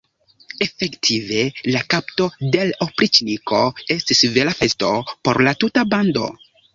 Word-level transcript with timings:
Efektive, 0.65 1.41
la 1.75 1.81
kapto 1.93 2.25
de 2.55 2.63
l' 2.69 2.77
opriĉniko 2.85 3.59
estis 3.97 4.23
vera 4.39 4.55
festo 4.63 4.89
por 5.29 5.41
la 5.49 5.55
tuta 5.65 5.85
bando. 5.93 6.25